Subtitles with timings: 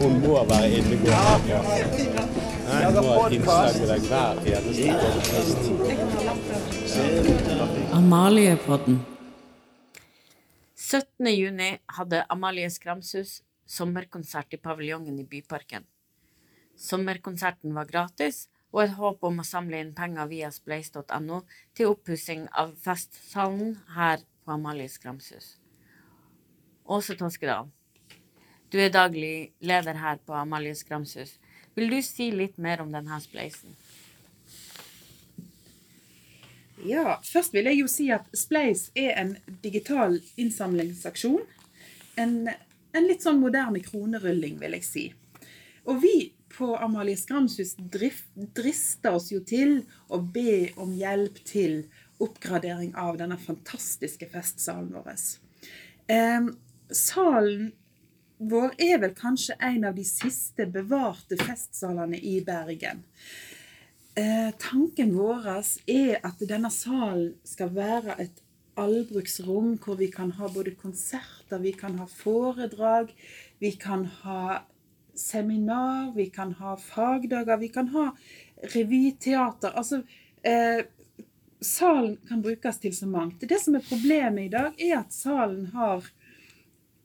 [0.00, 1.58] Hun må være innegående.
[2.66, 4.88] Nei, Hun må ha innslag med deg hver eneste.
[7.94, 8.96] Amaliepodden.
[10.74, 11.30] 17.
[11.30, 13.36] juni hadde Amalie Skramshus
[13.70, 15.86] sommerkonsert i paviljongen i Byparken.
[16.74, 22.48] Sommerkonserten var gratis, og et håp om å samle inn penger via spleis.no til oppussing
[22.50, 25.59] av festsalen her på Amalie Skramshus.
[26.90, 27.68] Åse Toskedal,
[28.70, 31.36] du er daglig leder her på Amalie Skramshus.
[31.78, 33.76] Vil du si litt mer om denne spleisen?
[36.82, 41.44] Ja, først vil jeg jo si at Spleis er en digital innsamlingsaksjon.
[42.18, 45.04] En, en litt sånn moderne kronerulling, vil jeg si.
[45.86, 46.14] Og vi
[46.56, 51.84] på Amalie Skramshus drister oss jo til å be om hjelp til
[52.18, 55.14] oppgradering av denne fantastiske festsalen vår.
[56.92, 57.70] Salen
[58.40, 63.02] vår er vel kanskje en av de siste bevarte festsalene i Bergen.
[64.16, 65.48] Eh, tanken vår
[65.86, 68.40] er at denne salen skal være et
[68.80, 73.12] allbruksrom hvor vi kan ha både konserter, vi kan ha foredrag,
[73.60, 74.62] vi kan ha
[75.14, 78.06] seminar, vi kan ha fagdager, vi kan ha
[78.74, 79.76] revyteater.
[79.76, 80.02] Altså,
[80.42, 80.86] eh,
[81.60, 83.40] salen kan brukes til så mangt.
[83.40, 86.08] Det som er problemet i dag, er at salen har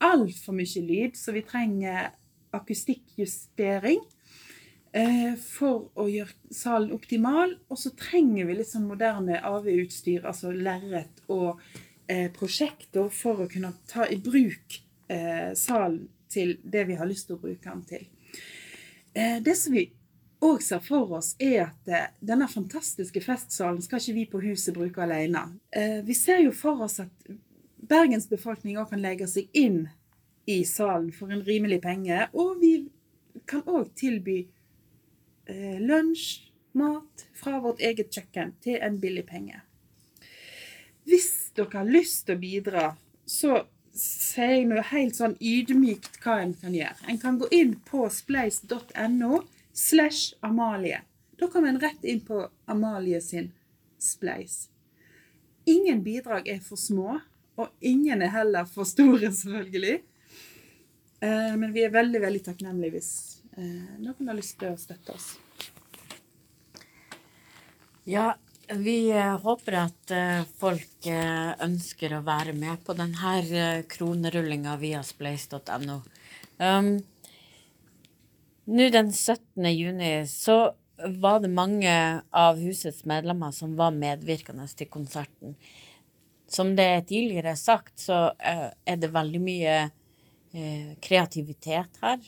[0.06, 2.12] altfor mye lyd, så vi trenger
[2.56, 4.02] akustikkjustering
[4.96, 7.56] eh, for å gjøre salen optimal.
[7.70, 11.62] Og så trenger vi litt sånn moderne AV-utstyr, altså lerret og
[12.08, 14.80] eh, prosjektor, for å kunne ta i bruk
[15.12, 18.10] eh, salen til det vi har lyst til å bruke den til.
[19.16, 19.86] Det som vi
[20.44, 25.06] òg ser for oss, er at denne fantastiske festsalen skal ikke vi på huset bruke
[25.06, 25.46] alene.
[26.04, 27.30] Vi ser jo for oss at
[27.86, 29.86] Bergens befolkning òg kan legge seg inn
[30.50, 32.26] i salen for en rimelig penge.
[32.34, 32.74] Og vi
[33.50, 34.42] kan òg tilby
[35.50, 36.42] eh, lunsj,
[36.76, 39.62] mat fra vårt eget kjøkken til en billig penge.
[41.06, 42.86] Hvis dere har lyst til å bidra,
[43.26, 43.62] så
[43.96, 46.98] sier jeg nå helt sånn ydmykt hva en kan gjøre.
[47.08, 51.00] En kan gå inn på spleis.no slash Amalie.
[51.40, 53.52] Da kommer en rett inn på Amalie sin
[54.02, 54.66] spleis.
[55.66, 57.20] Ingen bidrag er for små,
[57.56, 60.00] og ingen er heller for store, selvfølgelig.
[61.22, 63.12] Eh, Men vi er veldig, veldig takknemlige hvis
[63.58, 65.30] eh, noen har lyst til å støtte oss.
[68.06, 68.34] Ja,
[68.70, 70.16] vi eh, håper at
[70.60, 71.10] folk
[71.66, 76.02] ønsker å være med på denne kronerullinga via spleis.no.
[76.56, 76.96] Um,
[78.66, 79.68] Nå den 17.
[79.70, 80.74] juni så
[81.22, 81.92] var det mange
[82.34, 85.54] av husets medlemmer som var medvirkende til konserten.
[86.56, 92.22] Som det er tidligere sagt, så eh, er det veldig mye eh, kreativitet her.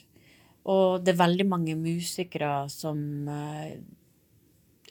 [0.67, 2.99] Og det er veldig mange musikere som
[3.31, 3.77] eh,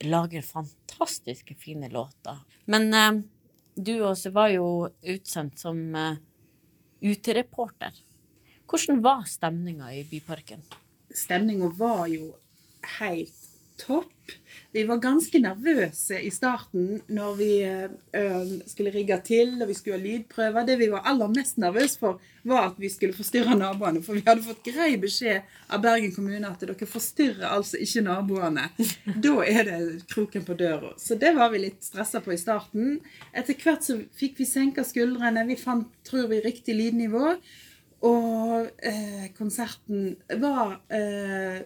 [0.08, 2.38] lager fantastiske fine låter.
[2.72, 2.88] Men
[3.76, 5.78] du også var jo utsendt som
[7.00, 7.96] utereporter.
[8.66, 10.64] Hvordan var stemninga i Byparken?
[11.14, 12.32] Stemninga var jo
[12.98, 13.45] helt
[13.78, 14.12] topp.
[14.74, 19.96] Vi var ganske nervøse i starten når vi eh, skulle rigge til og vi skulle
[19.96, 20.66] ha lydprøver.
[20.68, 24.02] Det vi var aller mest nervøse for, var at vi skulle forstyrre naboene.
[24.04, 28.66] For vi hadde fått grei beskjed av Bergen kommune at dere forstyrrer altså ikke naboene.
[29.24, 29.78] Da er det
[30.12, 30.92] kroken på døra.
[31.00, 32.98] Så det var vi litt stressa på i starten.
[33.32, 35.46] Etter hvert så fikk vi senka skuldrene.
[35.48, 37.36] Vi fant, tror vi, riktig lydnivå.
[38.06, 40.12] Og eh, konserten
[40.42, 41.64] var eh,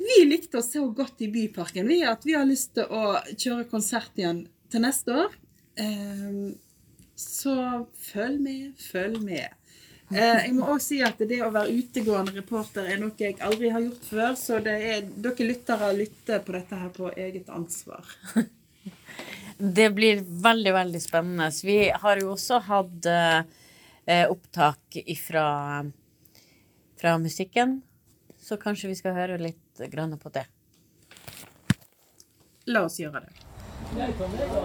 [0.00, 3.68] Vi likte oss så godt i Byparken vi, at vi har lyst til å kjøre
[3.68, 5.34] konsert igjen til neste år.
[5.76, 6.52] Eh,
[7.20, 7.56] så
[8.00, 9.60] følg med, følg med.
[10.10, 13.70] Eh, jeg må også si at det å være utegående reporter er noe jeg aldri
[13.70, 18.08] har gjort før, så er, dere lyttere lytter på dette her på eget ansvar.
[19.60, 21.50] Det blir veldig, veldig spennende.
[21.52, 25.44] Vi har jo også hatt eh, opptak ifra,
[26.96, 27.82] fra musikken,
[28.40, 30.44] så kanskje vi skal høre litt grann på det.
[32.66, 33.32] La oss gjøre det.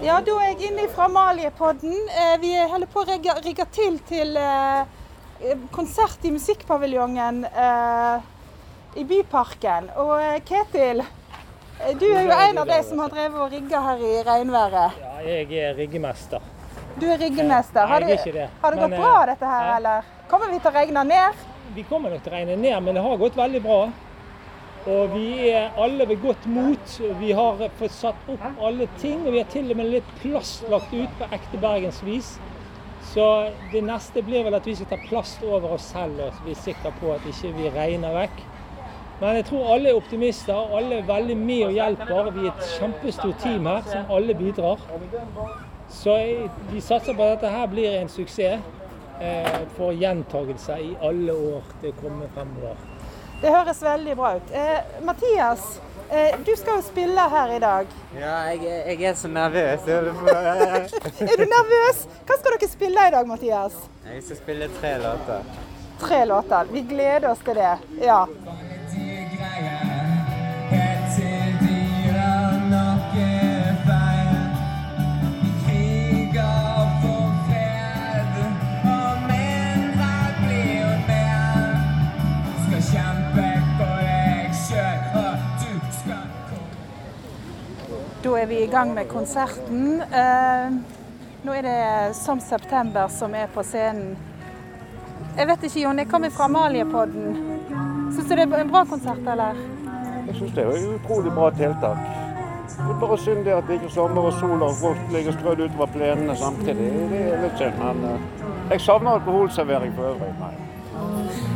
[0.04, 1.94] Ja, da er jeg inne fra Amaliepodden.
[2.12, 4.86] Eh, Vi holder på å rigge, rigge til til eh,
[5.72, 8.20] konsert i musikkpaviljongen eh,
[9.00, 9.90] i Byparken.
[9.96, 13.80] Og eh, Ketil, eh, du er jo en av de som har drevet og rigga
[13.88, 15.00] her i regnværet.
[15.02, 16.44] Ja, jeg er riggemester.
[17.00, 17.84] Du er riggemester.
[17.86, 18.16] Har det,
[18.62, 20.14] har det gått Men, bra eh, dette her, eller?
[20.30, 21.44] Kommer vi til å regne ned?
[21.74, 23.80] Vi kommer nok til å regne ned, men det har gått veldig bra.
[24.86, 26.98] Og vi er alle ved godt mot.
[27.20, 30.68] Vi har fått satt opp alle ting, og vi har til og med litt plast
[30.70, 32.36] lagt ut på ekte bergensvis.
[33.10, 33.24] Så
[33.72, 36.92] det neste blir vel at vi skal ta plast over oss selv og bli sikre
[37.00, 38.44] på at ikke vi regner vekk.
[39.20, 40.74] Men jeg tror alle er optimister.
[40.78, 42.30] Alle er veldig med og hjelper.
[42.36, 44.82] Vi er et kjempestort team her som alle bidrar.
[45.88, 46.18] Så
[46.70, 48.60] vi satser på at dette her blir en suksess
[49.22, 52.95] eh, for gjentagelse i alle år til kommende fremover.
[53.40, 54.52] Det høres veldig bra ut.
[54.56, 55.64] Eh, Mathias,
[56.10, 57.92] eh, du skal jo spille her i dag.
[58.16, 59.84] Ja, jeg, jeg er så nervøs.
[59.90, 62.04] Er du nervøs?
[62.26, 63.76] Hva skal dere spille i dag, Mathias?
[64.08, 65.50] Jeg skal spille tre låter.
[66.00, 66.72] Tre låter.
[66.72, 67.74] Vi gleder oss til det.
[68.04, 68.22] Ja.
[88.26, 90.00] Da er vi i gang med konserten.
[90.02, 90.72] Eh,
[91.46, 94.16] nå er det Som september som er på scenen.
[95.36, 95.98] Jeg vet ikke, Jon.
[95.98, 97.36] Jeg kommer fra Amaliepodden.
[98.16, 99.60] Syns du det er en bra konsert, eller?
[100.26, 102.00] Jeg syns det er et utrolig bra tiltak.
[102.72, 105.36] Det er bare synd det at det ikke er sommer og sol og folk ligger
[105.36, 106.88] strødd utover plenene samtidig.
[107.12, 108.24] Det er litt synd, men eh,
[108.72, 110.32] jeg savner alkoholservering for øvrig.
[110.40, 110.50] Nei.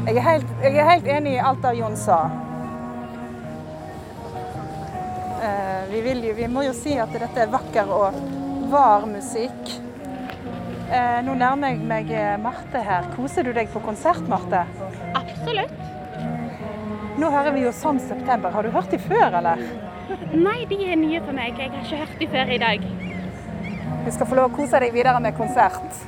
[0.07, 2.21] Jeg er helt, jeg er helt enig i alt det Jon sa.
[5.91, 8.19] Vi, jo, vi må jo si at dette er vakker og
[8.71, 9.73] var musikk.
[10.91, 13.09] Eh, nå nærmer jeg meg eh, Marte her.
[13.17, 14.65] Koser du deg på konsert, Marte?
[15.19, 15.75] Absolutt.
[17.21, 18.55] Nå hører vi jo sånn september.
[18.55, 19.61] Har du hørt de før, eller?
[20.35, 21.59] Nei, de er nye for meg.
[21.59, 22.87] Jeg har ikke hørt de før i dag.
[24.07, 26.01] Du skal få lov å kose deg videre med konsert.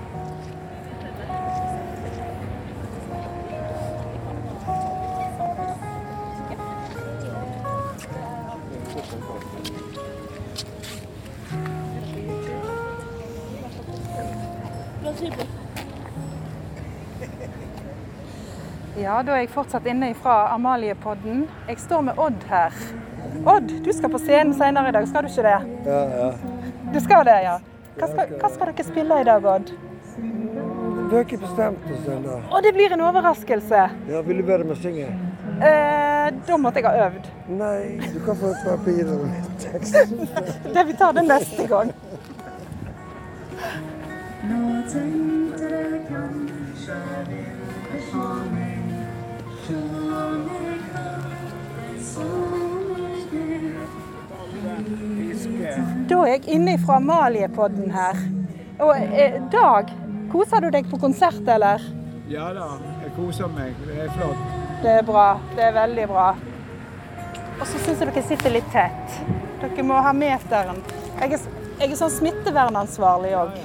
[19.13, 21.43] Ja, da er jeg fortsatt inne fra Amaliepodden.
[21.69, 22.73] Jeg står med Odd her.
[23.45, 25.59] Odd, du skal på scenen senere i dag, skal du ikke det?
[25.85, 26.29] Ja, ja.
[26.95, 27.59] Du skal det, ja.
[27.99, 29.75] Hva skal, hva skal dere spille i dag, Odd?
[30.17, 32.39] Vi har ikke bestemt oss ennå.
[32.41, 33.85] Å, det blir en overraskelse.
[34.15, 35.13] Ja, vil du være med å synge?
[35.61, 37.29] Eh, da måtte jeg ha øvd.
[37.61, 37.79] Nei,
[38.17, 40.17] du kan få et papir og litt tekst.
[40.79, 41.93] Det vi tar det neste gang.
[56.09, 58.19] Da er jeg inne fra Amaliepodden her.
[58.83, 59.91] Og eh, Dag,
[60.33, 61.83] koser du deg på konsert, eller?
[62.31, 62.69] Ja da,
[63.03, 63.77] jeg koser meg.
[63.87, 64.49] Det er flott.
[64.83, 65.27] Det er bra.
[65.57, 66.29] Det er veldig bra.
[67.61, 69.19] Og så syns jeg dere sitter litt tett.
[69.63, 70.81] Dere må ha meteren.
[71.21, 71.47] Jeg er,
[71.79, 73.61] jeg er sånn smittevernansvarlig òg.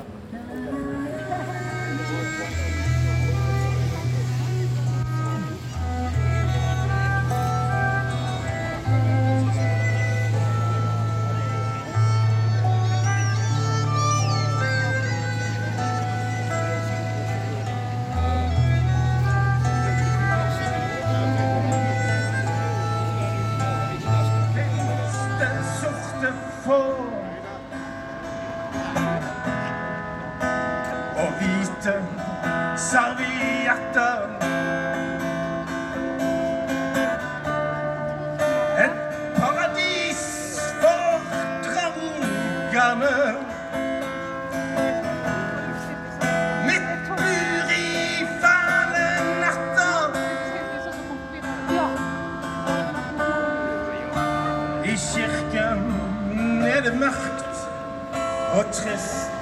[58.58, 59.37] Og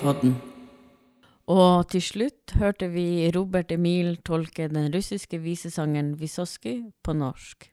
[0.00, 0.36] Amaliepodden.
[1.50, 7.66] Og til slutt hørte vi Robert Emil tolke den russiske visesangeren Visoski på norsk.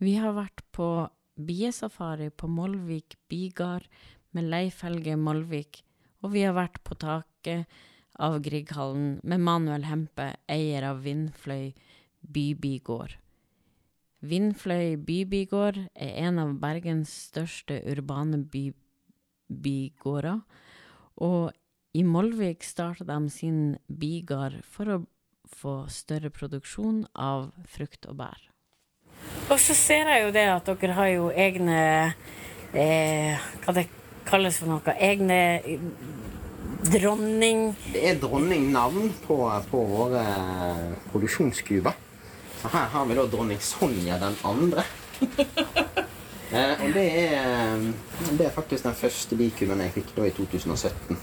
[0.00, 1.08] Vi har vært på
[1.40, 3.86] biesafari på Molvik bigard
[4.32, 5.80] med Leif Helge Molvik,
[6.20, 7.64] og vi har vært på taket
[8.20, 11.70] av Grieghallen med Manuel Hempe, eier av Vindfløy
[12.20, 13.14] bybigård.
[14.20, 18.66] Vindfløy bybigård er en av Bergens største urbane by
[19.48, 20.44] bygårder,
[21.20, 21.56] og
[21.92, 24.98] i Molvik starta de sin bigard for å
[25.50, 28.44] få større produksjon av frukt og bær.
[29.50, 31.80] Og så ser jeg jo det at dere har jo egne
[32.72, 33.88] eh, Hva det
[34.28, 34.94] kalles for noe?
[34.94, 35.40] Egne
[36.86, 37.74] dronning...
[37.92, 40.22] Det er dronningnavn på, på våre
[41.10, 41.98] produksjonskuber.
[42.62, 44.86] Så her har vi da dronning Sonja den andre.
[46.54, 47.84] eh, og det er,
[48.38, 51.18] det er faktisk den første bikuben jeg fikk da i 2017.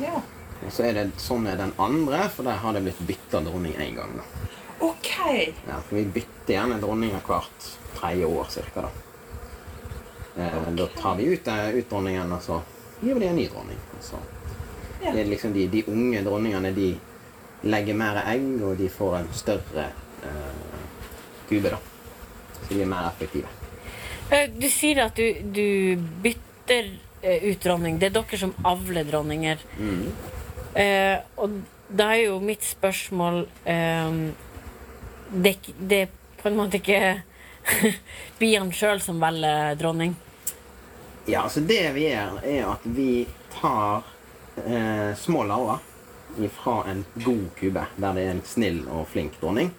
[0.00, 0.22] Ja.
[0.66, 3.74] Og så er det sånn er den andre, for der har det blitt bytta dronning
[3.74, 4.16] én gang.
[4.16, 4.22] da.
[4.86, 5.10] OK.
[5.68, 8.82] Ja, for vi bytter gjerne dronninger hvert tredje år cirka.
[8.86, 8.90] Da.
[10.42, 12.60] Eh, da tar vi ut, eh, ut dronningen, og så
[13.02, 13.78] gir vi dem en ny dronning.
[13.98, 14.16] Og så
[15.04, 15.12] Ja.
[15.12, 16.98] det er liksom de, de unge dronningene de
[17.64, 19.86] legger mer egg, og de får en større
[20.22, 20.78] eh,
[21.48, 21.70] kube.
[21.70, 21.78] da.
[22.68, 23.46] Så de er mer effektive.
[24.30, 27.98] Eh, Du sier at du, du bytter ut dronning.
[27.98, 29.62] Det er dere som avler dronninger.
[29.78, 30.06] Mm.
[30.74, 31.60] Eh, og
[31.92, 34.14] da er jo mitt spørsmål eh,
[35.32, 37.22] det, det er på en måte ikke
[38.40, 40.16] biene sjøl som velger dronning.
[41.26, 43.10] Ja, altså det vi gjør, er at vi
[43.54, 44.02] tar
[44.64, 45.78] eh, små larver
[46.56, 49.70] fra en god kube, der det er en snill og flink dronning.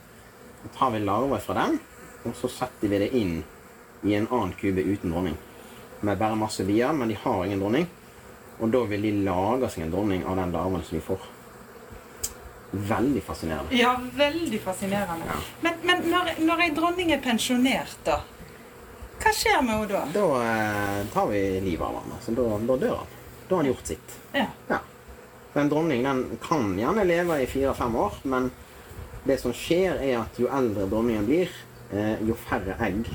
[0.62, 1.80] Så tar vi larver fra den,
[2.24, 3.42] og så setter vi det inn
[4.04, 5.36] i en annen kube uten dronning.
[6.04, 7.88] Med bare masse bier, men de har ingen dronning.
[8.60, 11.26] Og da vil de lage seg en dronning av den larven som de får.
[12.74, 13.78] Veldig fascinerende.
[13.78, 15.28] Ja, veldig fascinerende.
[15.30, 15.40] Ja.
[15.62, 18.22] Men, men når, når ei dronning er pensjonert, da?
[19.24, 20.02] Hva skjer med henne da?
[20.12, 22.18] Da eh, tar vi livet av henne.
[22.18, 23.14] Altså, da, da dør han.
[23.48, 24.16] Da har han gjort sitt.
[24.34, 24.48] Ja.
[24.72, 24.80] ja.
[25.54, 28.50] En dronning den kan gjerne leve i fire-fem år, men
[29.24, 31.52] det som skjer, er at jo eldre dronningen blir,
[31.94, 33.08] eh, jo færre egg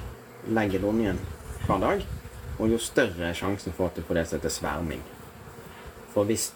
[0.54, 1.18] legger dronningen
[1.66, 2.07] hver dag,
[2.59, 5.03] og jo større er sjansen for at du får det som heter sverming.
[6.12, 6.50] For hvis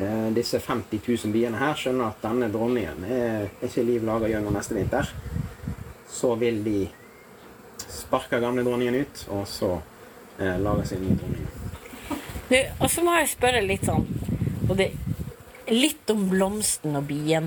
[0.00, 4.56] eh, disse 50 000 biene her skjønner at denne dronningen er ikke liv laga gjennom
[4.56, 5.10] neste vinter,
[6.12, 6.86] så vil de
[7.92, 9.74] sparke gamle dronningen ut, og så
[10.38, 11.50] eh, lage sin nye ny dronning.
[12.52, 14.04] Og så må jeg spørre litt sånn
[14.76, 14.92] det,
[15.72, 17.46] Litt om blomsten og bien.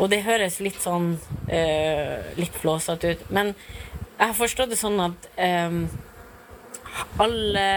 [0.00, 1.12] Og det høres litt sånn
[1.52, 3.24] eh, Litt flåsete ut.
[3.30, 5.76] Men jeg har forstått det sånn at eh,
[7.18, 7.68] alle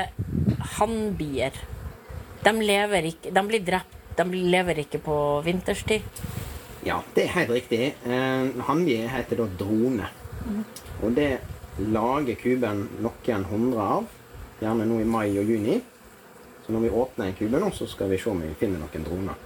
[0.77, 1.53] hannbier
[2.43, 2.51] de
[3.31, 3.99] De blir drept.
[4.17, 6.01] De lever ikke på vinterstid.
[6.83, 7.95] Ja, det er helt riktig.
[8.05, 10.09] Eh, Hannbie heter da drone.
[11.01, 11.39] Og det
[11.79, 14.09] lager kuben noen hundre av,
[14.59, 15.79] gjerne nå i mai og juni.
[16.65, 19.07] Så når vi åpner en kube nå, så skal vi se om vi finner noen
[19.07, 19.39] droner.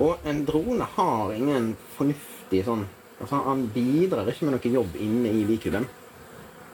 [0.00, 2.84] Og en drone har ingen fornuftig sånn
[3.16, 5.86] altså Han bidrar ikke med noe jobb inne i bikuben.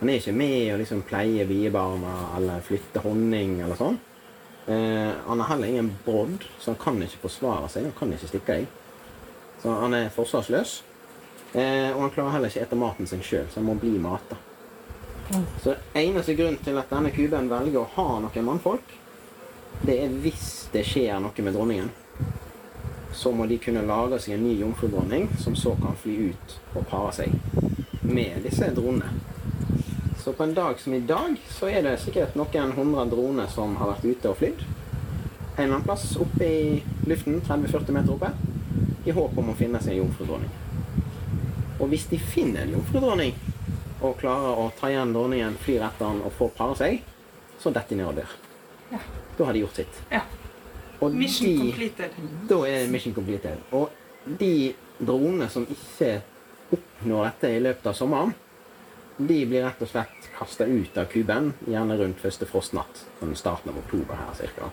[0.02, 4.00] Han er ikke med og liksom pleier biebarna eller flytter honning eller sånn.
[4.66, 7.87] Eh, han har heller ingen brodd, så han kan ikke forsvare seg.
[7.87, 8.66] Han kan ikke stikke deg.
[9.62, 10.73] Så han er forsvarsløs.
[11.54, 13.94] Eh, og han klarer heller ikke å ete maten sin sjøl, så han må bli
[14.02, 14.40] mata.
[15.62, 18.97] Så eneste grunn til at denne kuben velger å ha noen mannfolk,
[19.87, 21.94] det er hvis det skjer noe med dronningen.
[23.14, 26.90] Så må de kunne lage seg en ny jomfrudronning, som så kan fly ut og
[26.90, 27.38] pare seg
[28.02, 29.22] med disse dronene.
[30.23, 33.75] Så på en dag som i dag, så er det sikkert noen hundre droner som
[33.81, 34.61] har vært ute og flydd.
[35.57, 38.31] En eller annen plass oppe i luften, 30-40 meter oppe,
[39.05, 40.52] i håp om å finne seg en jomfrudronning.
[41.83, 43.35] Og hvis de finner en jomfrudronning,
[44.02, 47.02] og klarer å ta igjen dronningen, flyr etter den og får pare seg,
[47.62, 48.33] så detter de ned og dør.
[48.95, 49.02] Ja.
[49.38, 50.00] Da har de gjort sitt.
[50.11, 50.23] Ja.
[51.02, 52.17] Og Mission de- completed.
[52.50, 53.59] Da er mission completed.
[53.75, 53.91] Og
[54.38, 56.14] de dronene som ikke
[56.79, 58.35] oppnår dette i løpet av sommeren,
[59.29, 63.73] de blir rett og slett kasta ut av kuben, gjerne rundt første frostnatt, sånn starten
[63.73, 64.71] av oktober her cirka.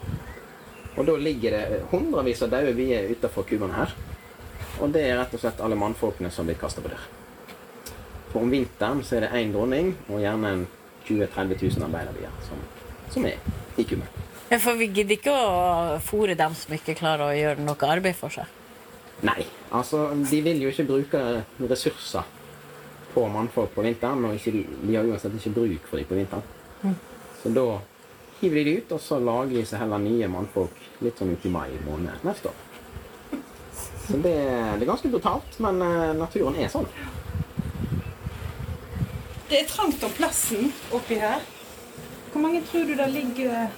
[0.98, 3.94] Og da ligger det hundrevis av daue bier utafor kubene her.
[4.80, 7.06] Og det er rett og slett alle mannfolkene som blir kasta på dør.
[8.30, 10.66] For om vinteren så er det én dronning og gjerne en
[11.08, 12.66] 20 000-30 000 arbeiderbier som,
[13.14, 13.40] som er
[13.78, 14.08] i kuben.
[14.50, 18.18] Ja, For vi gidder ikke å fòre dem som ikke klarer å gjøre noe arbeid
[18.18, 18.50] for seg.
[19.26, 19.44] Nei,
[19.76, 21.24] altså de vil jo ikke bruke
[21.60, 22.28] ressurser
[23.14, 26.44] på mannfolk på vinteren, og ikke, de har uansett ikke bruk for dem på vinteren.
[26.84, 26.96] Mm.
[27.42, 27.68] Så da
[28.40, 31.46] hiver de de ut, og så lager de seg heller nye mannfolk litt sånn ut
[31.46, 32.66] i mai måned neste år.
[34.10, 36.88] Så det, det er ganske brutalt, men eh, naturen er sånn.
[39.50, 41.46] Det er trangt om plassen oppi her.
[42.32, 43.70] Hvor mange tror du det ligger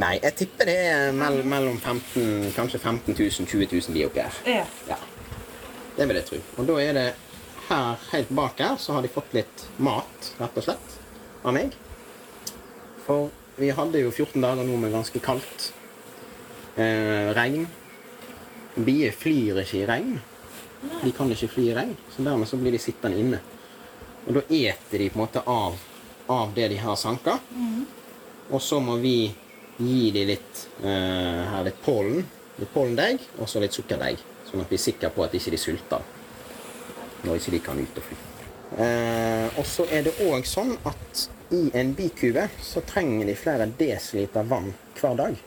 [0.00, 4.22] Nei, jeg tipper det er mell mellom 15, kanskje 15 000 20 000 de oppi
[4.24, 4.38] her.
[4.48, 4.64] Ja.
[4.88, 4.96] Ja.
[5.96, 6.40] Det vil jeg tro.
[6.58, 7.04] Og da er det
[7.72, 10.98] her, helt bak her, så har de fått litt mat, rett og slett,
[11.42, 11.72] av meg.
[13.06, 15.70] For vi hadde jo 14 dager nå med ganske kaldt.
[16.76, 17.66] Eh, regn.
[18.76, 20.14] Bier flyr ikke i regn.
[21.02, 23.42] De kan ikke fly i regn, så dermed så blir de sittende inne.
[24.26, 25.76] Og da eter de på en måte av,
[26.32, 27.38] av det de har sanka.
[28.52, 29.16] Og så må vi
[29.82, 32.24] gi dem litt, eh, litt pollen,
[32.58, 34.20] litt pollendeig, og så litt sukkerdeig.
[34.48, 36.10] Sånn at vi er sikre på at ikke de sulter
[37.22, 38.18] når ikke de kan ut og fly.
[38.82, 43.68] Eh, og så er det òg sånn at i en bikube så trenger de flere
[43.78, 45.40] desiliter vann hver dag.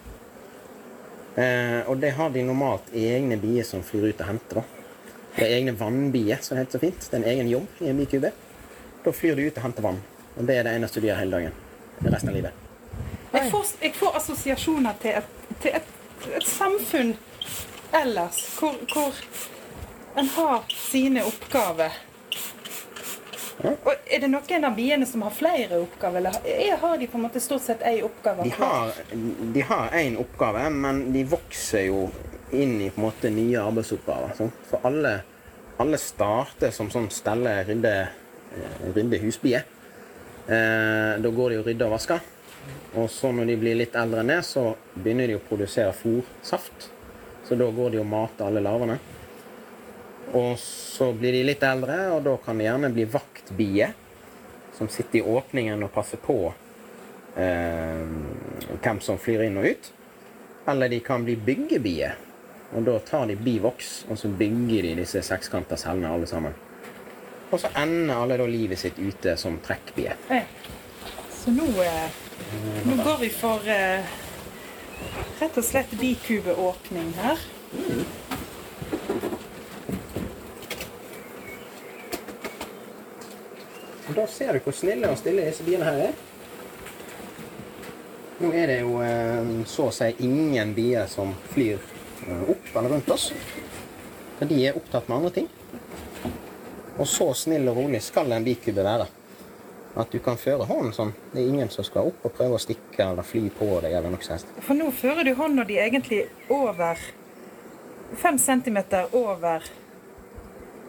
[1.35, 4.61] Eh, og det har de normalt egne bier som flyr ut og henter.
[4.61, 4.63] da.
[5.35, 7.07] Det er egne vannbier, som det heter så fint.
[7.09, 8.31] Det er en egen jobb i en bikube.
[9.03, 9.99] Da flyr de ut og henter vann.
[10.37, 11.57] Og det er det eneste du gjør hele dagen.
[12.05, 12.61] Resten av livet.
[13.35, 15.89] Jeg får, jeg får assosiasjoner til et, til et,
[16.37, 17.15] et samfunn
[17.95, 19.19] ellers, hvor, hvor
[20.15, 21.34] en har sine oppgaver.
[23.65, 27.17] Og Er det noen av biene som har flere oppgaver, eller er- har de på
[27.17, 28.43] en måte stort sett én oppgave?
[28.43, 28.91] De har,
[29.53, 32.11] de har én oppgave, men de vokser jo
[32.51, 34.35] inn i på en måte nye arbeidsoppgaver.
[34.37, 34.53] sant?
[34.69, 35.21] For alle,
[35.79, 37.95] alle starter som sånn stelle, rydde,
[38.55, 39.63] eh, rydde husbie.
[40.47, 42.19] Eh, da går de og rydder og vasker.
[42.95, 46.89] Og så når de blir litt eldre ned, så begynner de å produsere fôrsaft.
[47.47, 48.99] Så da går de og mater alle larvene.
[50.33, 53.91] Og så blir de litt eldre, og da kan de gjerne bli vaktbie.
[54.75, 56.39] Som sitter i åpningen og passer på
[57.39, 58.07] eh,
[58.81, 59.91] hvem som flyr inn og ut.
[60.67, 62.11] Eller de kan bli byggebie.
[62.75, 66.57] Og da tar de bivoks, og så bygger de disse sekskanta cellene alle sammen.
[67.53, 70.15] Og så ender alle da livet sitt ute som trekkbie.
[70.27, 70.41] Ja.
[71.31, 72.21] Så nå, eh,
[72.89, 74.03] nå går vi for eh,
[75.39, 77.39] rett og slett bikubeåpning her.
[84.15, 86.11] Og da ser du hvor snille og stille disse biene her er.
[88.39, 91.81] Nå er det jo eh, så å si ingen bier som flyr
[92.23, 93.25] eh, opp eller rundt oss.
[94.37, 95.49] For de er opptatt med andre ting.
[96.95, 99.09] Og så snill og rolig skal en bikube være.
[99.99, 101.11] At du kan føre hånden sånn.
[101.33, 103.97] Det er ingen som skal opp og prøve å stikke eller fly på deg.
[103.99, 104.47] eller noe sånt.
[104.63, 107.03] For nå fører du hånda di egentlig over
[108.15, 109.67] fem centimeter over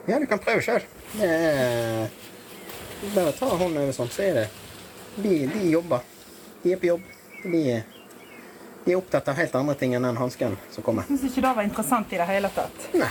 [0.06, 0.86] Ja, du kan prøve sjøl.
[1.18, 2.06] Det er
[3.14, 4.46] Bare ta hånden over sånn, så er det
[5.16, 6.02] De, de jobber.
[6.62, 7.04] De er på jobb.
[7.42, 7.60] De,
[8.84, 11.06] de er opptatt av helt andre ting enn den hansken som kommer.
[11.08, 12.84] Syns ikke det var interessant i det hele tatt.
[12.92, 13.08] Nei.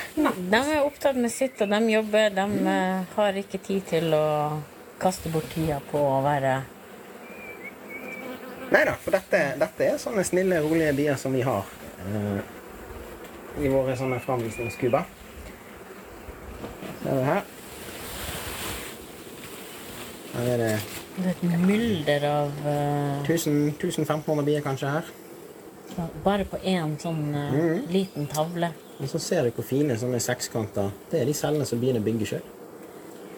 [0.54, 2.30] De er opptatt med sitt, og de jobber.
[2.38, 2.70] De mm.
[3.16, 4.28] har ikke tid til å
[5.02, 6.62] kaste bort tida på å være
[8.66, 11.68] Nei da, for dette, dette er sånne snille, rolige bier som vi har
[12.02, 12.40] uh,
[13.62, 15.06] i våre sånne framvisningskuber.
[17.04, 17.44] Ser du her?
[20.36, 20.72] Her er det
[21.16, 25.14] Det er et mylder av uh, 1000 1500 bier kanskje her.
[26.26, 27.86] Bare på én sånn uh, mm.
[27.94, 28.74] liten tavle.
[29.00, 32.34] Og så ser du hvor fine sånne sekskanter Det er de cellene som biene bygger
[32.34, 32.46] sjøl.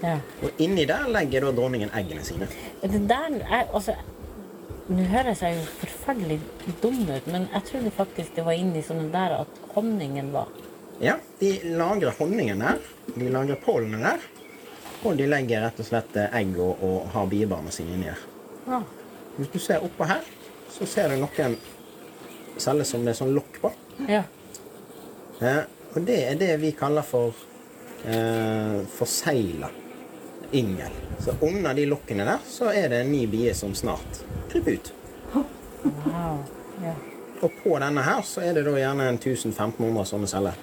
[0.02, 0.20] Ja.
[0.46, 2.50] Og inni der legger da dronningen eggene sine.
[2.82, 3.98] Det der er altså
[4.88, 6.38] Nå høres jeg jo forferdelig
[6.80, 10.48] dum ut, men jeg trodde faktisk det var inni sånne der at honningen var.
[11.04, 12.80] Ja, de lagrer honningen der.
[13.12, 14.24] De lagrer pollenet der.
[15.06, 18.22] Og de legger rett og slett eh, egg og, og har biebarna sine her.
[18.68, 18.82] Ja.
[19.38, 20.24] Hvis du ser oppå her,
[20.74, 21.58] så ser du noen
[22.58, 23.72] celler som det er sånn lokk på.
[24.10, 24.24] Ja.
[25.42, 27.36] Eh, og det er det vi kaller for
[28.06, 29.70] eh, forsegla
[30.58, 30.98] yngel.
[31.22, 34.94] Så under de lokkene der så er det en ny bie som snart kryper ut.
[35.34, 36.42] Wow.
[36.84, 36.96] Ja.
[37.42, 40.58] Og på denne her så er det da gjerne en 1500 sånne celler.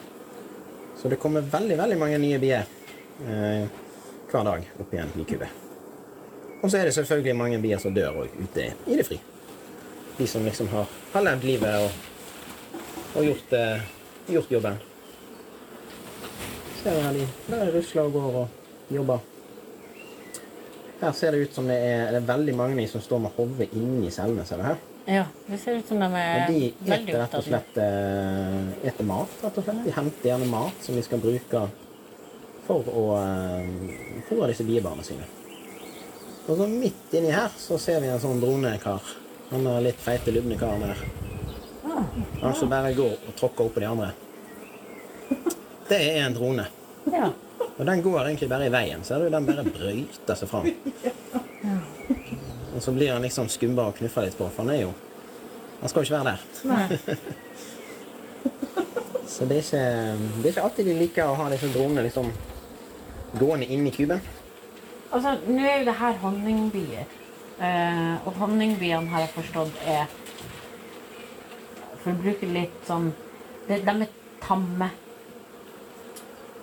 [0.99, 2.67] Så det kommer veldig, veldig mange nye bier
[3.29, 3.67] eh,
[4.35, 5.61] hver dag opp igjen i kuet.
[6.65, 9.19] Og så er det selvfølgelig mange bier som dør òg ute i det fri.
[10.17, 12.81] De som liksom har, har levd livet og,
[13.19, 13.85] og gjort, eh,
[14.33, 14.81] gjort jobben.
[16.81, 19.23] Ser du her de der rusler og går og jobber.
[21.03, 23.69] Her ser det ut som det er, det er veldig mange som står med hodet
[23.77, 24.47] inni cellene.
[24.49, 24.83] Ser du her?
[25.07, 25.25] ja.
[25.47, 26.89] Det ser ut som de er veldig opptatt.
[26.89, 29.41] de eter rett og slett eh, eter mat.
[29.45, 29.83] rett og slett.
[29.85, 31.67] De henter gjerne mat som de skal bruke
[32.67, 33.63] for å uh,
[34.29, 35.27] fôre disse biebarna sine.
[36.45, 39.01] Og så midt inni her så ser vi en sånn dronekar.
[39.51, 40.99] Han er litt feite, lubne karen der.
[42.43, 44.11] Han som bare går og tråkker oppå de andre.
[45.89, 46.67] det er en drone.
[47.13, 47.31] Ja.
[47.77, 49.05] Og den går egentlig bare i veien.
[49.05, 50.69] Ser du, den bare brøyter seg fram.
[52.75, 54.93] Og så blir han liksom skumba og knuffa litt på, for han er jo
[55.81, 56.41] Han skal jo ikke være der.
[59.35, 59.85] Så det er, ikke,
[60.41, 62.27] det er ikke alltid de liker å ha disse dronene liksom
[63.39, 64.21] gående inn i kuben.
[65.11, 67.07] Altså, nå er jo det her honningbier.
[67.61, 70.09] Eh, og honningbiene har jeg forstått er
[72.03, 73.13] For å bruke litt sånn
[73.69, 74.09] De, de er
[74.43, 74.89] tamme.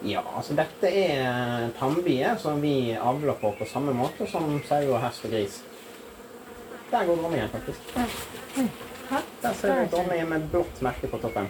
[0.03, 4.99] Ja, altså dette er tannbier som vi avler på på samme måte som sau og
[5.01, 5.61] hest og gris.
[6.91, 7.79] Der går dronningen, faktisk.
[9.41, 11.47] Der ser du dronningen med blått merke på toppen.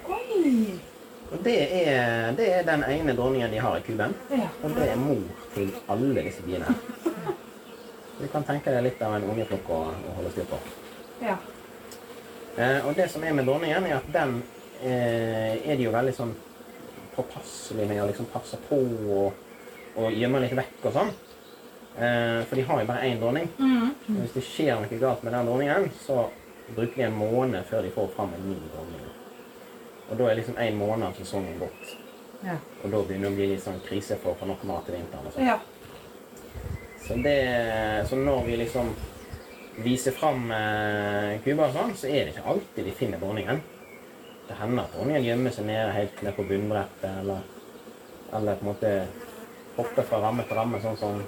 [1.32, 4.14] Og det er, det er den ene dronningen de har i kuben.
[4.32, 4.50] Ja.
[4.64, 5.22] Og det er mor
[5.56, 6.68] til alle disse biene.
[6.68, 7.36] her.
[8.22, 10.60] Du kan tenke deg litt av en ungeflokk å, å holde styr på.
[11.24, 11.38] Ja.
[12.58, 14.42] Eh, og det som er med dronningen, er at den
[14.84, 16.34] eh, er de jo veldig sånn
[17.16, 18.78] påpasselig med å liksom passe på
[19.16, 19.40] og,
[19.96, 21.14] og gjemme litt vekk og sånn.
[21.96, 23.50] Eh, for de har jo bare én dronning.
[24.12, 26.26] Og hvis det skjer noe galt med den dronningen, så
[26.76, 29.11] bruker de en måned før de får fram en ny dronning.
[30.12, 31.94] Og da er liksom en måned av sesongen gått.
[32.44, 32.58] Ja.
[32.84, 34.98] Og da begynner det å bli litt sånn krise for å få nok mat til
[34.98, 35.28] vinteren.
[35.30, 35.48] og sånn.
[35.48, 35.60] ja.
[37.02, 37.38] Så, det,
[38.10, 38.92] så når vi liksom
[39.82, 43.62] viser fram eh, og sånn, så er det ikke alltid vi finner dronningen.
[44.48, 47.42] Det hender at dronningen gjemmer seg nede helt ned på bunnbrettet, eller,
[48.38, 48.94] eller på en måte
[49.78, 51.20] hopper fra ramme til ramme, sånn som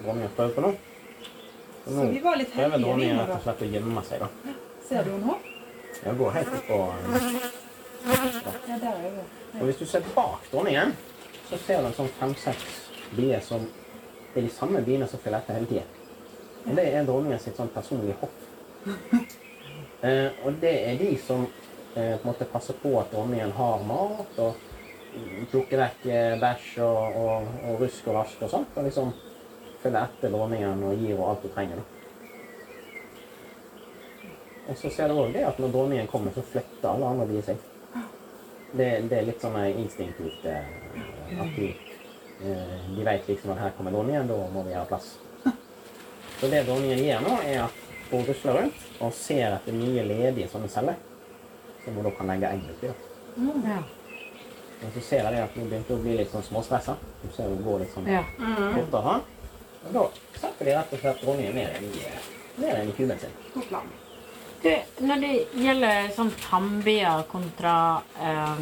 [0.00, 0.74] dronningen prøver på nå.
[1.84, 4.58] Så nå Så vi var litt prøver dronningen rett og slett å gjemme seg, da.
[4.88, 5.40] Ser du henne nå?
[6.00, 6.80] Ja, går helt opp på
[8.06, 9.24] Ja, der er vi.
[9.60, 10.96] Og hvis du ser bak dronningen,
[11.50, 12.76] så ser du en sånn fem-seks
[13.16, 13.66] bier som
[14.34, 15.96] er de samme biene som følger etter hele tiden.
[16.66, 18.38] Og det er dronningen sitt sånn personlige hopp.
[20.00, 23.82] Eh, og det er de som eh, på en måte passer på at dronningen har
[23.84, 24.54] mat, og
[25.52, 29.12] plukker vekk eh, bæsj og, og, og rusk og rask og sånt, og liksom
[29.82, 31.82] følger etter dronningen og gir henne alt hun trenger.
[31.82, 31.84] Da.
[34.70, 37.44] Og så ser du òg det at når dronningen kommer, så flytter alle andre bier
[37.50, 37.69] seg.
[38.72, 40.66] Det, det er litt sånn instinktivt eh,
[41.42, 41.68] at de,
[42.46, 45.16] eh, de vet liksom at her kommer dronningen, da må vi ha plass.
[46.40, 47.80] Så det dronningen gjør nå, er at
[48.10, 50.96] hun rusler rundt og ser etter nye ledige sånne celler.
[51.84, 52.88] Som hun da kan legge egg oppi.
[52.88, 52.94] da.
[53.68, 53.80] Ja.
[54.80, 56.94] Men så ser jeg det at hun begynte å bli litt sånn småstressa.
[57.22, 58.22] Hun ser hun går litt sånn Ja.
[58.38, 59.16] fortere.
[59.84, 60.06] Og da
[60.40, 62.04] setter de rett og slett dronningen ned i,
[62.62, 63.36] ned i kuben sin.
[64.60, 64.68] Du,
[65.00, 68.58] når det gjelder sånn tambier kontra eh,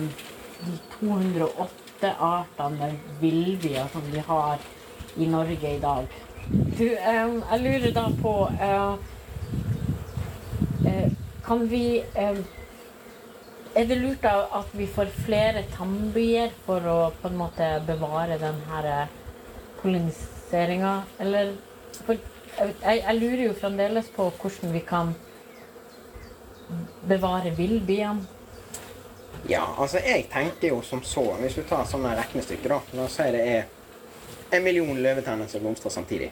[0.62, 4.62] de 208 artene villbier som vi har
[5.18, 6.06] i Norge i dag.
[6.46, 8.94] Du, eh, jeg lurer da på eh,
[10.86, 11.10] eh,
[11.44, 12.40] Kan vi eh,
[13.74, 18.38] Er det lurt da at vi får flere tambier for å på en måte bevare
[18.38, 19.16] den her eh,
[19.82, 21.56] polliniseringa, eller?
[22.06, 22.14] For,
[22.54, 25.18] jeg, jeg lurer jo fremdeles på hvordan vi kan
[27.08, 28.26] bevare villbiene.
[29.48, 33.16] Ja, altså jeg tenker jo som så, hvis du tar sånne regnestykker da, la oss
[33.16, 36.30] si det er en million løvetenner som blomstrer samtidig.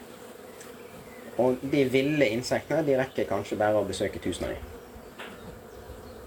[1.39, 4.73] Og de ville insektene, de rekker kanskje bare å besøke tusen av dem.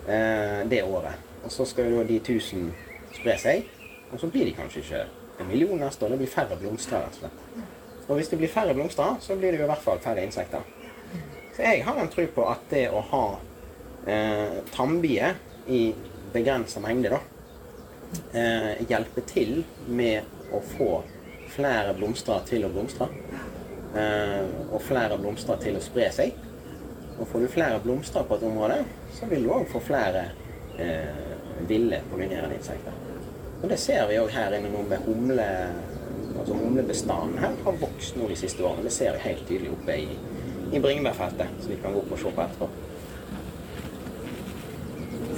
[0.09, 1.27] Eh, det året.
[1.43, 2.69] Og så skal jo de tusen
[3.15, 3.67] spre seg,
[4.11, 5.03] og så blir de kanskje ikke
[5.39, 7.67] en million neste år, det blir færre blomster rett og slett.
[8.09, 10.65] Og hvis det blir færre blomster, så blir det jo i hvert fall færre insekter.
[11.55, 13.23] Så jeg har en tro på at det å ha
[14.09, 15.37] eh, tannbier
[15.69, 15.83] i
[16.33, 17.19] begrensa mengde, da,
[18.33, 20.91] eh, hjelper til med å få
[21.53, 23.09] flere blomster til å blomstre.
[23.95, 26.33] Eh, og flere blomster til å spre seg.
[27.19, 28.83] Og får du flere blomster på et område,
[29.17, 30.29] så vil du òg få flere
[30.79, 32.93] eh, ville pollinerende insekter.
[33.59, 35.47] Og det ser vi òg her inne nå med humle.
[36.39, 38.85] Altså Humlebestanden her har vokst nå de siste årene.
[38.87, 40.13] Det ser vi helt tydelig oppe i,
[40.71, 42.69] i bringebærfeltet, som vi kan gå opp og se på etterpå.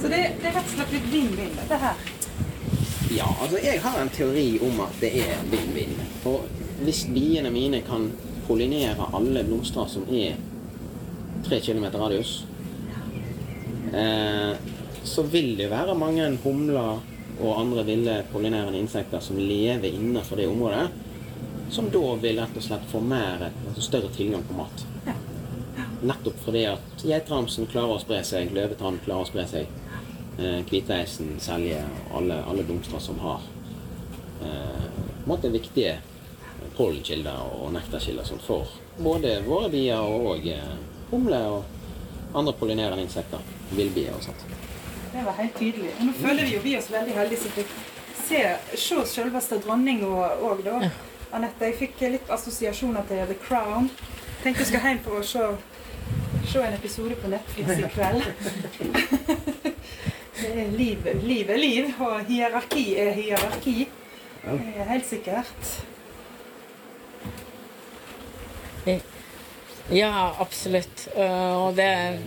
[0.02, 2.06] Så det, det er rett og slett litt vinn-vinn, dette her.
[3.14, 5.94] Ja, altså jeg har en teori om at det er vinn-vinn.
[6.24, 6.48] For
[6.82, 8.08] hvis biene mine kan
[8.48, 10.40] pollinere alle blomster som er
[11.46, 12.32] 3 kilometer radius,
[13.94, 14.58] eh,
[15.04, 17.02] så vil det være mange humler
[17.42, 20.88] og andre ville pollinerende insekter som lever innenfor det området,
[21.70, 24.86] som da vil rett og slett få mer, altså større tilgang på mat.
[26.02, 29.70] Nettopp fordi at geitramsen klarer å spre seg, løvetann klarer å spre seg,
[30.42, 33.42] eh, Selje selje, alle, alle blomster som har
[34.44, 34.88] eh,
[35.26, 35.98] måte viktige
[36.78, 40.74] pollenkilder og nektarkilder som får både våre bier og eh,
[41.12, 43.40] humle og andre pollinerende insekter,
[43.76, 44.46] villbier og sånt.
[45.12, 45.92] Det var helt tydelig.
[46.00, 47.74] Og nå føler vi jo vi oss veldig heldige som fikk
[48.22, 48.44] se,
[48.80, 50.92] se selveste dronning òg, da.
[51.36, 53.90] Anette, jeg fikk litt assosiasjoner til The Crown.
[54.44, 55.48] Tenkte jeg skal hjem for å se,
[56.52, 59.51] se en episode på Netflix i kveld.
[60.42, 63.88] Er liv, liv er liv, og hierarki er hierarki.
[64.42, 65.68] Det er helt sikkert.
[69.92, 71.08] Ja, absolutt.
[71.16, 72.18] Eh, Og det er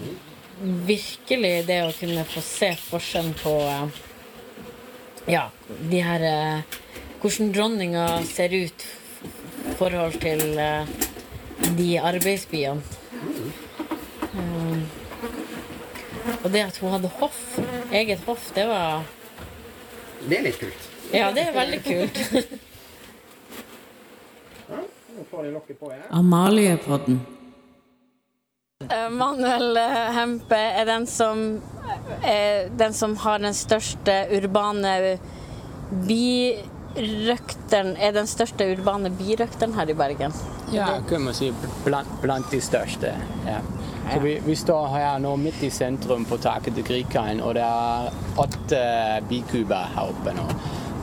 [0.87, 4.01] virkelig det å kunne få se forskjellen på eh,
[5.35, 5.49] ja,
[5.91, 6.81] de her eh,
[7.25, 8.83] Hvordan dronninga ser ut
[9.25, 10.91] i forhold til eh,
[11.79, 12.83] de arbeidsbyene.
[16.45, 17.59] Eh, Og det at hun hadde hoff,
[17.93, 19.03] eget hoff, det var
[20.29, 20.91] Det er litt kult.
[21.13, 22.19] Ja, det er veldig kult.
[26.11, 27.21] Amaliepodden.
[29.11, 31.63] Manuel eh, Hempe er den som,
[32.23, 35.19] er den som har den største urbane
[36.09, 40.33] birøkteren Er den største urbane birøkteren her i Bergen.
[40.73, 41.53] Ja, Det kan man si
[41.85, 43.13] blant, blant de største.
[43.47, 43.59] Ja.
[44.13, 47.65] Så vi, vi står her nå midt i sentrum på taket til Grieghallen, og det
[47.65, 48.81] er åtte
[49.29, 50.49] bikuber her oppe nå.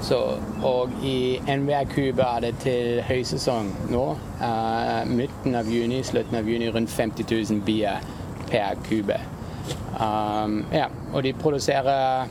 [0.01, 0.17] Så,
[0.65, 4.05] og i enhver kube er det til høysesong nå.
[4.41, 8.01] Uh, midten av juni, slutten av juni, rundt 50 000 bier
[8.49, 9.19] per kube.
[10.01, 12.29] Um, ja, og de produserer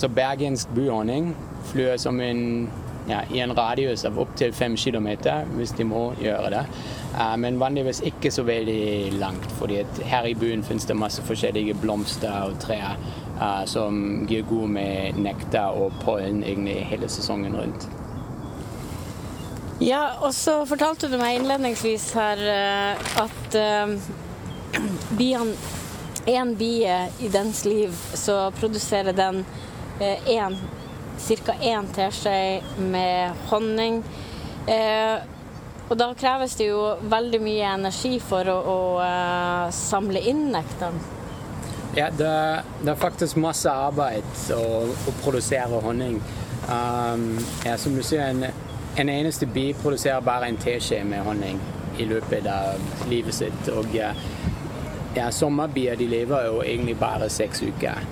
[0.00, 1.34] så bergensk buhonning.
[1.72, 2.70] Flyr som en,
[3.10, 6.64] ja, i en radius av opptil fem kilometer, hvis de må gjøre det.
[7.18, 11.74] Eh, men vanligvis ikke så veldig langt, fordi her i byen finnes det masse forskjellige
[11.82, 17.88] blomster og trær eh, som gir god med nektar og pollen egentlig hele sesongen rundt.
[19.80, 23.60] Ja, og så fortalte du meg innledningsvis her eh, at
[25.18, 25.76] biene
[26.28, 26.94] Én bie
[27.24, 29.38] i dens liv, så produserer den
[30.28, 30.58] én
[31.18, 31.54] ca.
[31.60, 34.02] én teskje med honning.
[34.66, 35.18] Eh,
[35.90, 41.00] og da kreves det jo veldig mye energi for å, å uh, samle inn nektaren.
[41.96, 42.30] Ja, det,
[42.84, 46.20] det er faktisk masse arbeid å, å produsere honning.
[46.70, 48.46] Um, ja, som du sier, en,
[49.02, 51.58] en eneste bi produserer bare en teskje med honning
[51.98, 52.78] i løpet av
[53.10, 53.72] livet sitt.
[53.74, 54.12] Og ja,
[55.16, 58.06] ja, sommerbier de lever jo egentlig bare seks uker.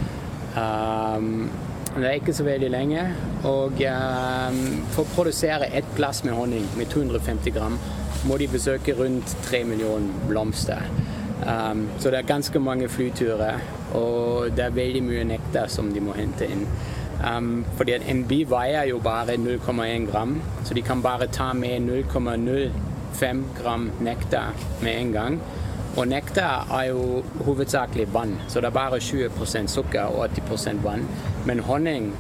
[0.59, 1.47] Um,
[1.97, 3.05] det er ikke så veldig lenge.
[3.49, 4.59] Og um,
[4.95, 7.79] for å produsere ett glass med honning med 250 gram,
[8.27, 10.85] må de besøke rundt tre millioner blomster.
[11.47, 13.61] Um, så det er ganske mange flyturer,
[13.95, 16.67] og det er veldig mye nektar som de må hente inn.
[17.19, 21.89] Um, fordi en bi veier jo bare 0,1 gram, så de kan bare ta med
[21.89, 25.41] 0,05 gram nektar med en gang.
[25.97, 31.07] Og nektar er jo hovedsakelig vann, så det er bare 20 sukker og 80% vann.
[31.47, 32.13] Men honning,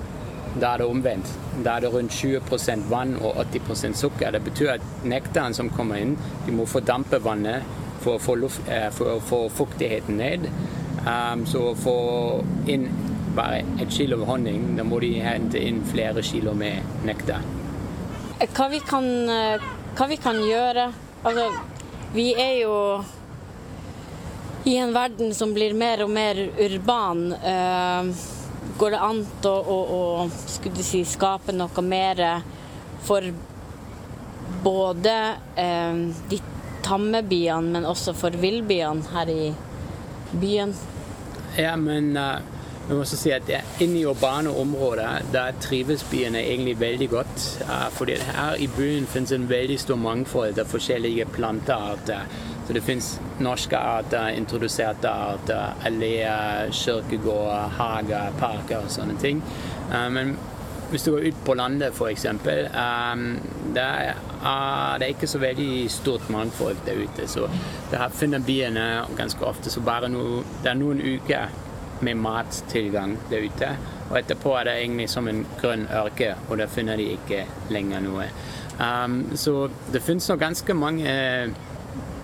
[0.61, 1.35] da er det omvendt.
[1.65, 2.41] Da er det rundt 20
[2.91, 4.31] vann og 80% sukker.
[4.31, 7.63] Det betyr at nektaren som kommer inn, de må fordampe vannet
[8.01, 10.49] for å få, luft, eh, for å få fuktigheten ned.
[11.07, 11.99] Um, så å få
[12.67, 12.89] inn
[13.37, 17.45] bare et kilo honning, da må de hente inn flere kilo med nektar.
[18.39, 19.59] Hva vi kan, eh,
[19.95, 20.93] hva vi kan gjøre
[21.25, 21.51] Altså,
[22.15, 23.03] vi er jo
[24.69, 27.33] i en verden som blir mer og mer urban.
[27.33, 28.11] uh,
[28.79, 30.03] går det an å, å, å
[30.47, 32.21] skulle si, skape noe mer
[33.07, 33.25] for
[34.63, 35.17] både
[35.57, 36.41] uh, de
[36.85, 39.49] tamme byene, men også for villbyene her i
[40.37, 40.77] byen?
[41.57, 42.39] Ja, men uh,
[42.89, 43.49] vi må også si at
[43.83, 47.49] inne i urbane områder der trives byene egentlig veldig godt.
[47.65, 52.29] Uh, fordi her i byen finnes en veldig stor mangfold av forskjellige plantearter.
[52.69, 53.07] Så det finnes
[53.41, 59.41] norske arter, introduserte arter, alleer, kirkegårder, hager, parker og sånne ting.
[59.89, 60.35] Uh, men
[60.91, 63.23] hvis du går ut på landet f.eks., um,
[63.73, 67.25] det, er, det ikke så veldig stort mangfold der ute.
[67.25, 67.49] Så
[67.89, 68.85] det her finner biene
[69.17, 71.57] ganske ofte så bare no, det er noen uker
[72.05, 73.73] med mattilgang der ute.
[74.11, 78.05] Og etterpå er det egentlig som en grønn ørke, og der finner de ikke lenger
[78.05, 78.29] noe.
[79.37, 79.55] Så
[79.93, 81.17] det finnes nå ganske mange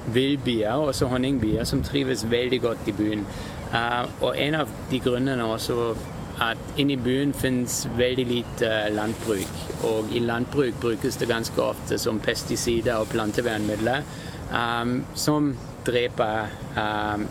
[0.06, 3.26] villbier, også honningbier, som trives veldig godt i byen.
[3.72, 5.94] Uh, og en av de grunnene også
[6.42, 9.60] at inne i byen finnes veldig lite landbruk.
[9.86, 14.02] Og i landbruk brukes det ganske ofte som pesticider og plantevernmidler
[14.50, 17.26] um, som dreper um,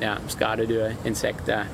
[0.00, 1.68] ja, skadedyr, insekter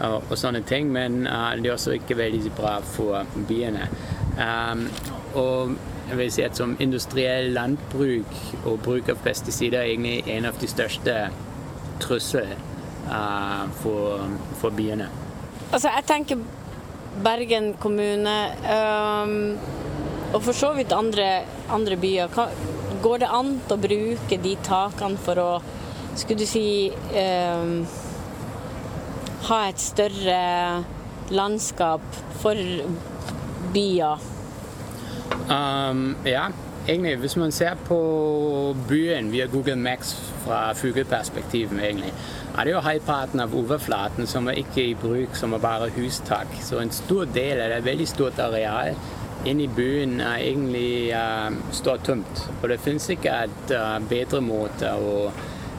[0.00, 0.92] og, og, sånne ting.
[0.92, 3.88] Men uh, det er også ikke veldig bra for biene.
[4.36, 4.88] Um,
[5.34, 10.46] og jeg vil si at som industriell landbruk og bruk av pesticider er egentlig en
[10.46, 11.16] av de største
[12.02, 12.58] truslene
[13.08, 14.22] uh, for,
[14.60, 15.08] for byene.
[15.72, 16.44] Altså, jeg tenker
[17.24, 18.34] Bergen kommune
[18.68, 19.56] um,
[20.34, 22.28] og for så vidt andre, andre byer.
[22.34, 22.52] Kan,
[23.02, 25.50] går det an å bruke de takene for å
[26.16, 27.82] skulle du si um,
[29.48, 30.38] ha et større
[31.34, 32.04] landskap
[32.42, 32.62] for
[33.74, 34.35] byer?
[35.46, 36.48] Um, ja,
[36.88, 37.98] egentlig hvis man ser på
[38.88, 42.12] byen via Google Max fra fugleperspektivet, egentlig,
[42.58, 46.56] er det jo halvparten av overflaten som er ikke i bruk, som er bare hustak.
[46.62, 48.96] Så en stor del av det, et veldig stort areal
[49.46, 52.46] inne i byen er egentlig uh, står tomt.
[52.62, 55.30] Og det finnes ikke et uh, bedre måte å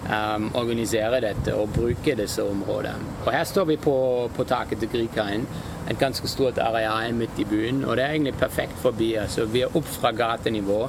[0.10, 3.16] um, organisere dette og bruke disse områdene.
[3.26, 3.98] Og her står vi på,
[4.36, 5.48] på taket til Grikaen
[5.88, 9.28] et ganske stort areal midt i byen, og det er egentlig perfekt for bier.
[9.32, 10.82] Så vi er opp fra gatenivå.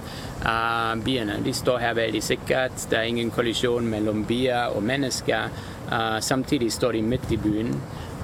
[0.43, 2.87] Uh, biene de står her veldig sikkert.
[2.91, 5.55] Det er ingen kollisjon mellom bier og mennesker.
[5.87, 7.75] Uh, samtidig står de midt i byen.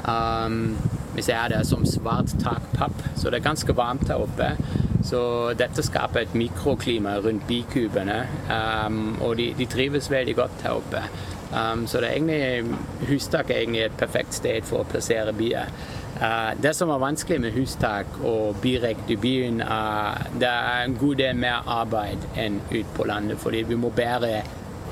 [0.09, 0.76] Um,
[1.14, 4.50] vi ser det som svart takpapp, så det er ganske varmt her oppe.
[5.04, 5.20] Så
[5.58, 11.02] dette skaper et mikroklima rundt bikubene, um, og de, de, trives veldig godt her oppe.
[11.52, 12.78] Um, så det er egentlig,
[13.10, 15.68] hustak er egentlig et perfekt sted for å plassere bier.
[16.14, 20.96] Uh, det som er vanskelig med hustak og birekt i byen, er det er en
[20.98, 23.38] god del mer arbeid enn ut på landet.
[23.42, 24.38] Fordi vi må bære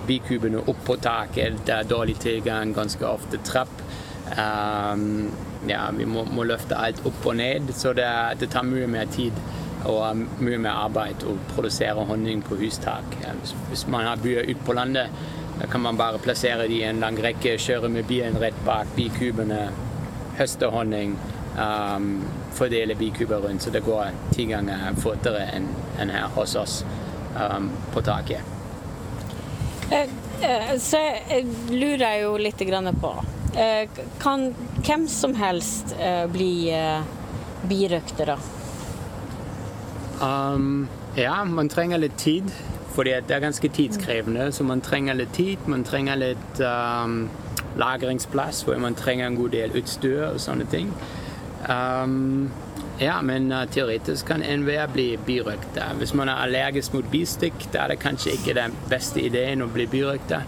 [0.07, 1.63] bikubene opp på taket.
[1.67, 3.73] Det er dårlig tilgang, ganske ofte trapp.
[4.33, 5.33] Um,
[5.69, 8.09] ja, vi må, må, løfte alt opp og ned, så det,
[8.41, 9.37] det, tar mye mer tid
[9.89, 13.17] og mye mer arbeid å produsere honning på hustak.
[13.71, 15.11] Hvis, man har byer ute på landet,
[15.71, 19.67] kan man bare plassere de i en lang rekke, kjøre med bilen rett bak bikubene
[20.39, 21.15] høste honning,
[21.59, 22.15] um,
[22.57, 25.69] fordele bikuber rundt, så det går ti ganger fortere enn
[26.01, 26.81] en her hos oss
[27.37, 28.49] um, på taket.
[29.93, 31.01] Så jeg så
[31.69, 32.63] lurer jeg jo litt
[33.03, 33.11] på
[33.61, 34.47] eh, Kan
[34.81, 35.93] hvem som helst
[36.33, 36.73] bli
[37.69, 38.39] birøktere?
[40.23, 42.53] Um, ja, man trenger litt tid.
[42.93, 45.59] Fordi det er ganske tidskrevende, så man trenger litt tid.
[45.67, 47.31] Man trenger litt um,
[47.81, 50.91] lagringsplass hvor man trenger en god del utstyr og sånne ting.
[51.69, 52.51] Um,
[53.01, 55.95] ja, men uh, teoretisk kan enhver bli birøkter.
[55.99, 59.71] Hvis man er allergisk mot bistikk, da er det kanskje ikke den beste ideen å
[59.73, 60.45] bli birøkter.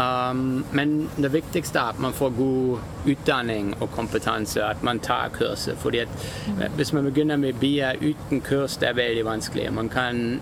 [0.00, 5.28] Um, men det viktigste er at man får god utdanning og kompetanse, at man tar
[5.28, 5.78] kurset.
[5.78, 6.08] Fordi at
[6.48, 9.72] uh, Hvis man begynner med bier uten kurs, det er veldig vanskelig.
[9.72, 10.40] Man kan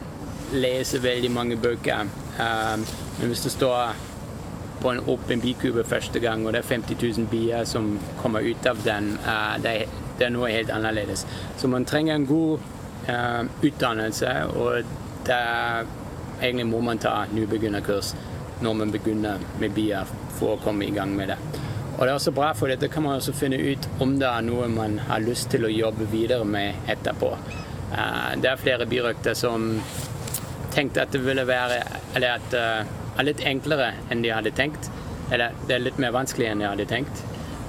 [0.52, 2.86] lese veldig mange bøker, um,
[3.18, 3.94] men hvis det står
[4.80, 8.66] på en åpen bikube første gang, og det er 50 000 bier som kommer ut
[8.66, 9.18] av den.
[9.26, 9.84] Uh, det, er,
[10.18, 11.26] det, er, noe helt annerledes.
[11.56, 12.58] Så man trenger en god
[13.08, 14.82] uh, utdannelse, og
[15.28, 15.84] er,
[16.42, 18.14] egentlig må man ta nybegynnerkurs
[18.64, 21.38] når man begynner med bier for å komme i gang med det.
[21.96, 24.44] Og det er også bra, for dette kan man også finne ut om det er
[24.46, 27.32] noe man har lyst til å jobbe videre med etterpå.
[27.90, 29.72] Uh, det er flere birøkter som
[30.74, 31.78] tenkte at det ville være
[32.14, 32.54] Eller at
[33.18, 34.90] er litt enklere enn de hadde tenkt.
[35.32, 37.24] Eller det er litt mer vanskelig enn de hadde tenkt.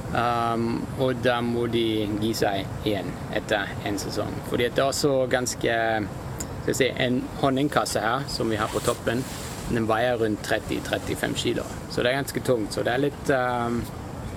[0.10, 4.32] Um, og da må de gi seg igjen etter en sesong.
[4.50, 5.76] Fordi det er også ganske
[6.64, 9.24] skal si, En honningkasse her som vi har på toppen,
[9.70, 12.74] den veier rundt 30-35 kg, Så det er ganske tungt.
[12.74, 13.82] Så det er litt um,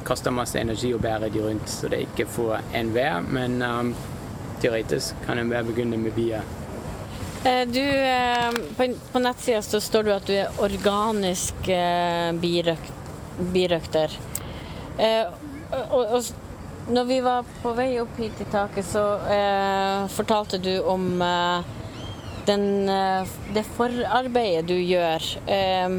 [0.05, 3.23] koster masse energi å bære de rundt, så det er ikke for enhver.
[3.29, 3.95] Men um,
[4.63, 6.45] teoretisk kan enhver begynne med bier.
[7.45, 12.93] Eh, du, eh, på, på nettsida så står det at du er organisk eh, birøk,
[13.55, 14.15] birøkter.
[15.91, 16.23] Og, og,
[16.89, 21.71] når vi var på vei opp hit i taket, så eh, fortalte du om eh,
[22.47, 22.65] den,
[23.55, 25.27] det forarbeidet du gjør.
[25.47, 25.99] Eh,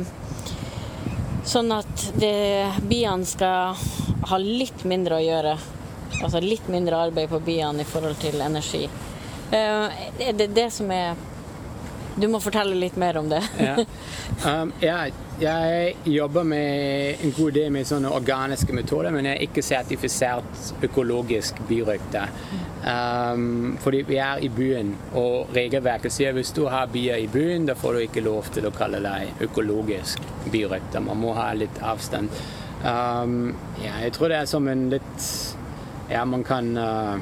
[1.47, 2.33] sånn at det,
[2.87, 3.79] biene skal
[4.29, 5.57] ha litt mindre å gjøre.
[6.23, 8.87] Altså litt mindre arbeid på biene i forhold til energi.
[9.51, 11.17] er det det som er
[12.15, 13.41] du må fortelle litt mer om det.
[13.57, 13.75] ja.
[14.45, 19.47] Um, jeg, jeg jobber med en god del med sånne organiske metoder, men jeg er
[19.47, 22.33] ikke sertifisert økologisk birøkter.
[22.83, 27.67] Um, fordi vi er i byen, og regelverket sier hvis du har bier i byen,
[27.69, 30.19] da får du ikke lov til å kalle deg økologisk
[30.51, 31.03] birøkter.
[31.05, 32.33] Man må ha litt avstand.
[32.83, 35.27] Um, ja, jeg tror det er som en litt
[36.11, 37.15] Ja, man kan uh,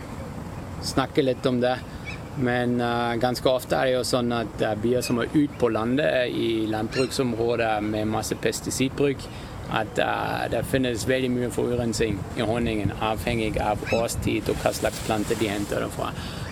[0.82, 1.76] snakke litt om det.
[2.41, 5.70] Men uh, ganske ofte er det jo sånn at uh, bier som er ute på
[5.70, 9.22] landet i landbruksområder med masse pesticidbruk,
[9.72, 14.99] at uh, det finnes veldig mye forurensning i honningen, avhengig av årstid og hva slags
[15.07, 16.11] plante de henter det fra.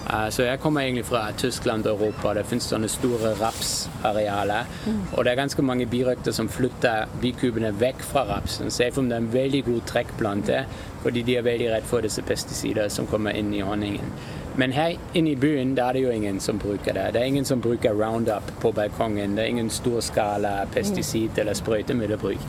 [0.10, 2.34] Uh, så jeg kommer egentlig fra Tyskland og Europa.
[2.34, 4.72] Det finnes sånne store rapsarealer.
[4.88, 5.02] Mm.
[5.12, 8.72] Og det er ganske mange birøkter som flytter bikubene vekk fra rapsen.
[8.72, 10.64] Så om det er en veldig god trekkplante,
[11.04, 14.16] fordi de er veldig redd for disse pesticider som kommer inn i honningen.
[14.60, 17.14] Men her inne i byen der er det jo ingen som bruker det.
[17.14, 19.38] Det er ingen som bruker Roundup på balkongen.
[19.38, 22.44] Det er ingen storskala pesticid- eller sprøytemiddelbruk.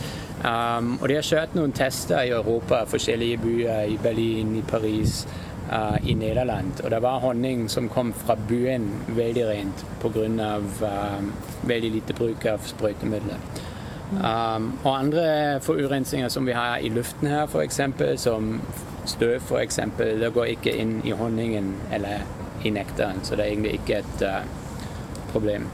[0.44, 5.28] Um, og de har kjørt noen tester i Europa, forskjellige byer, i Berlin, i Paris,
[5.70, 6.82] uh, i Nederland.
[6.84, 10.26] Og det var honning som kom fra byen veldig rent pga.
[10.26, 11.32] Um,
[11.62, 13.38] veldig lite bruk av sprøytemidler.
[14.10, 17.80] Um, og andre forurensninger som vi har i luften her, f.eks.,
[18.16, 18.60] som
[19.08, 22.24] støv f.eks., det går ikke inn i honningen eller
[22.64, 24.44] i nektaren, så det er egentlig ikke et uh,
[25.32, 25.68] problem.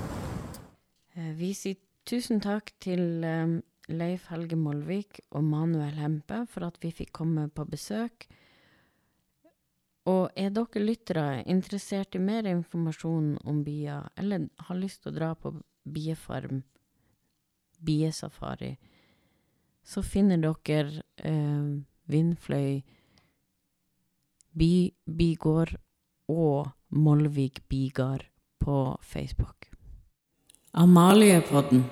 [1.17, 3.59] Eh, Vi sier tusen takk til um,
[3.89, 8.29] Leif Helge Molvik og Manuel Hempe for at vi fikk komme på besøk.
[10.07, 15.17] Og er dere lyttere interessert i mer informasjon om bier, eller har lyst til å
[15.17, 16.63] dra på biefarm,
[17.83, 18.77] biesafari,
[19.87, 22.83] så finner dere eh, Vindfløy,
[24.57, 25.75] Bi, Bigård
[26.33, 28.25] og Molvik Bigard
[28.61, 29.69] på Facebook.
[30.73, 31.85] Amaliepodden.